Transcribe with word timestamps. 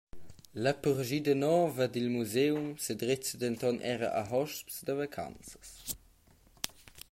La 0.67 0.71
purschida 0.83 1.33
nova 1.41 1.85
dil 1.97 2.07
museum 2.15 2.65
sedrezza 2.85 3.35
denton 3.43 3.77
era 3.93 4.07
a 4.21 4.23
hosps 4.31 4.75
da 4.85 4.93
vacanzas. 5.03 5.69